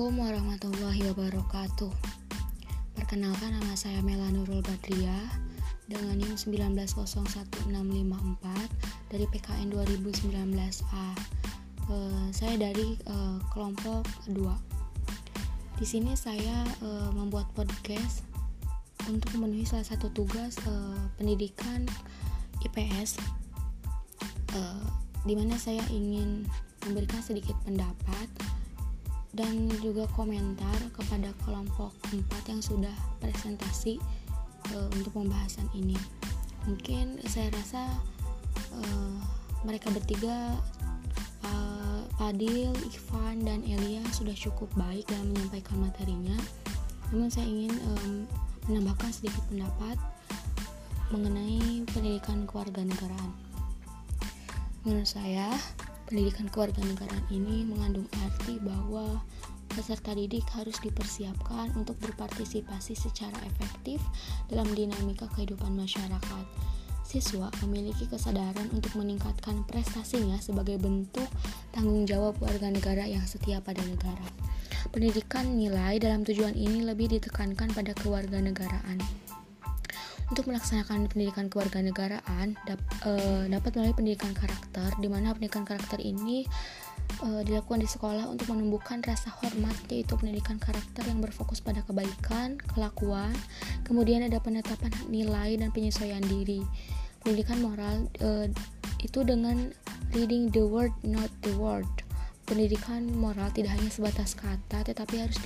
[0.00, 1.92] Assalamualaikum warahmatullahi wabarakatuh.
[2.96, 5.28] Perkenalkan nama saya Mela Nurul Badriah
[5.92, 7.68] Dengan NIM 1901654
[9.12, 11.04] Dari PKN 2019A
[11.92, 14.40] uh, Saya dari uh, kelompok 2
[15.76, 18.24] Di sini saya uh, membuat podcast
[19.04, 21.84] Untuk memenuhi salah satu tugas uh, pendidikan
[22.64, 23.20] IPS
[24.56, 24.80] uh,
[25.28, 26.48] Di mana saya ingin
[26.88, 28.49] memberikan sedikit pendapat
[29.30, 34.02] dan juga komentar kepada kelompok 4 yang sudah presentasi
[34.74, 35.96] uh, untuk pembahasan ini.
[36.66, 37.86] Mungkin saya rasa
[38.74, 39.16] uh,
[39.62, 40.58] mereka bertiga
[41.46, 46.36] uh, Fadil, Ivan, dan Elia sudah cukup baik dalam menyampaikan materinya.
[47.10, 48.12] Namun saya ingin um,
[48.68, 49.96] menambahkan sedikit pendapat
[51.10, 53.32] mengenai pendidikan kewarganegaraan.
[54.86, 55.50] Menurut saya,
[56.10, 59.22] Pendidikan kewarganegaraan ini mengandung arti bahwa
[59.70, 64.02] peserta didik harus dipersiapkan untuk berpartisipasi secara efektif
[64.50, 66.44] dalam dinamika kehidupan masyarakat.
[67.06, 71.30] Siswa memiliki kesadaran untuk meningkatkan prestasinya sebagai bentuk
[71.70, 74.26] tanggung jawab warga negara yang setia pada negara.
[74.90, 78.98] Pendidikan nilai dalam tujuan ini lebih ditekankan pada kewarganegaraan.
[80.30, 83.12] Untuk melaksanakan pendidikan kewarganegaraan dap, e,
[83.50, 86.46] dapat melalui pendidikan karakter, di mana pendidikan karakter ini
[87.18, 92.62] e, dilakukan di sekolah untuk menumbuhkan rasa hormat, yaitu pendidikan karakter yang berfokus pada kebaikan,
[92.70, 93.34] kelakuan,
[93.82, 96.62] kemudian ada penetapan nilai dan penyesuaian diri.
[97.26, 98.54] Pendidikan moral e,
[99.02, 99.74] itu dengan
[100.14, 101.90] reading the word, not the word
[102.50, 105.38] pendidikan moral tidak hanya sebatas kata, tetapi harus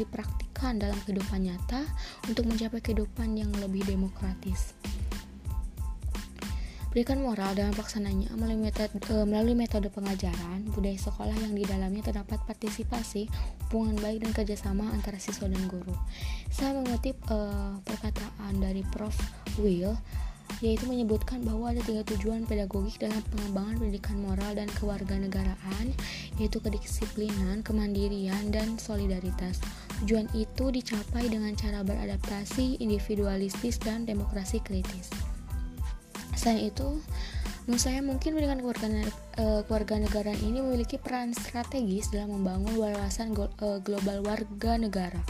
[0.55, 1.83] dipraktikkan dalam kehidupan nyata
[2.31, 4.71] untuk mencapai kehidupan yang lebih demokratis.
[6.95, 12.07] Pendidikan moral dalam pelaksananya melalui metode, e, melalui metode pengajaran budaya sekolah yang di dalamnya
[12.07, 13.27] terdapat partisipasi,
[13.67, 15.91] hubungan baik dan kerjasama antara siswa dan guru.
[16.55, 17.39] Saya mengutip e,
[17.83, 19.19] perkataan dari Prof.
[19.59, 19.99] Will
[20.63, 25.87] yaitu menyebutkan bahwa ada tiga tujuan pedagogik dalam pengembangan pendidikan moral dan kewarganegaraan,
[26.39, 29.59] yaitu kedisiplinan, kemandirian, dan solidaritas.
[30.05, 35.09] Tujuan itu dicapai dengan cara beradaptasi, individualistis, dan demokrasi kritis.
[36.37, 37.01] Selain itu,
[37.65, 38.61] menurut saya mungkin pendidikan
[39.65, 45.25] kewarganegaraan ini memiliki peran strategis dalam membangun wawasan eh, global warga negara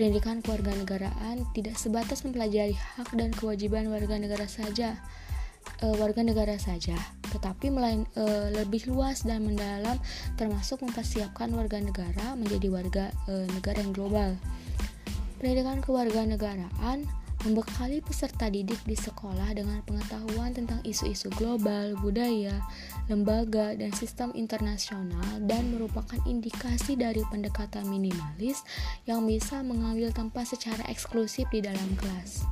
[0.00, 4.96] Pendidikan kewarganegaraan tidak sebatas mempelajari hak dan kewajiban warga negara saja,
[5.82, 6.94] e, warga negara saja,
[7.30, 8.24] tetapi melain e,
[8.54, 9.96] lebih luas dan mendalam
[10.34, 14.30] termasuk mempersiapkan warga negara menjadi warga e, negara yang global.
[15.40, 17.08] Pendidikan kewarganegaraan
[17.40, 22.60] membekali peserta didik di sekolah dengan pengetahuan tentang isu-isu global, budaya,
[23.08, 28.60] lembaga, dan sistem internasional dan merupakan indikasi dari pendekatan minimalis
[29.08, 32.44] yang bisa mengambil tempat secara eksklusif di dalam kelas.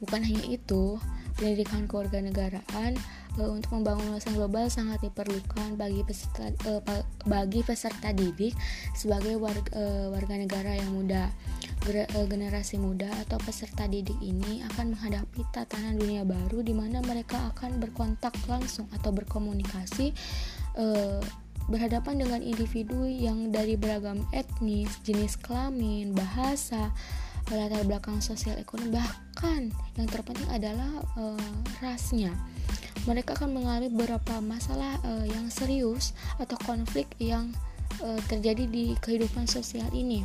[0.00, 0.96] Bukan hanya itu,
[1.42, 2.94] pendidikan kewarganegaraan
[3.34, 6.78] e, untuk membangun wawasan global sangat diperlukan bagi peserta e,
[7.26, 8.54] bagi peserta didik
[8.94, 9.82] sebagai warga, e,
[10.14, 11.34] warga negara yang muda.
[11.82, 17.50] Eh, generasi muda atau peserta didik ini akan menghadapi tatanan dunia baru di mana mereka
[17.50, 20.14] akan berkontak langsung atau berkomunikasi
[20.78, 21.18] uh,
[21.66, 26.94] berhadapan dengan individu yang dari beragam etnis, jenis kelamin, bahasa,
[27.50, 31.50] latar belakang sosial ekonomi bahkan yang terpenting adalah uh,
[31.82, 32.30] rasnya.
[33.02, 37.50] Mereka akan mengalami beberapa masalah uh, yang serius atau konflik yang
[37.98, 40.22] uh, terjadi di kehidupan sosial ini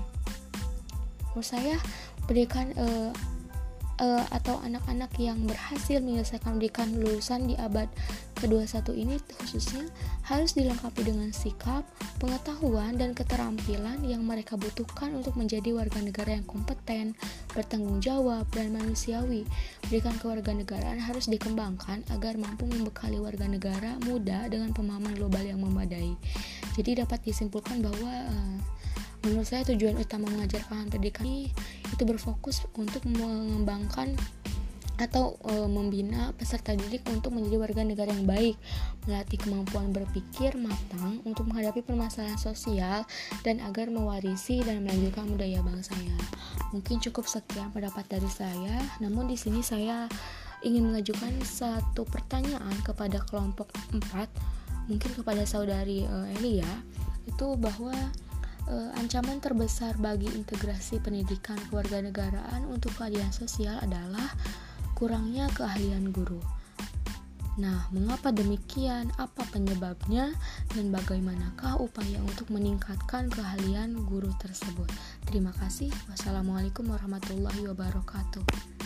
[1.37, 1.77] menurut saya
[2.25, 3.13] pendidikan uh,
[4.01, 7.89] uh, atau anak-anak yang berhasil menyelesaikan pendidikan lulusan di abad
[8.37, 9.89] ke-21 ini khususnya
[10.29, 11.81] harus dilengkapi dengan sikap,
[12.21, 17.17] pengetahuan, dan keterampilan yang mereka butuhkan untuk menjadi warga negara yang kompeten,
[17.57, 19.47] bertanggung jawab, dan manusiawi.
[19.81, 26.13] Pendidikan kewarganegaraan harus dikembangkan agar mampu membekali warga negara muda dengan pemahaman global yang memadai.
[26.77, 28.57] Jadi dapat disimpulkan bahwa uh,
[29.27, 31.51] Menurut saya tujuan utama mengajarkan pendidikan ini
[31.91, 34.15] itu berfokus untuk mengembangkan
[34.97, 38.55] atau e, membina peserta didik untuk menjadi warga negara yang baik,
[39.03, 43.03] melatih kemampuan berpikir matang untuk menghadapi permasalahan sosial
[43.43, 46.15] dan agar mewarisi dan melanjutkan budaya bangsanya.
[46.71, 50.07] Mungkin cukup sekian pendapat dari saya, namun di sini saya
[50.63, 56.71] ingin mengajukan satu pertanyaan kepada kelompok 4, mungkin kepada saudari e, Elia,
[57.29, 57.93] itu bahwa
[58.67, 64.27] uh, ancaman terbesar bagi integrasi pendidikan kewarganegaraan untuk keadilan sosial adalah
[64.95, 66.39] kurangnya keahlian guru.
[67.57, 69.09] Nah, mengapa demikian?
[69.17, 70.29] Apa penyebabnya?
[70.77, 74.85] Dan bagaimanakah upaya untuk meningkatkan keahlian guru tersebut?
[75.25, 75.89] Terima kasih.
[76.05, 78.76] Wassalamualaikum warahmatullahi wabarakatuh.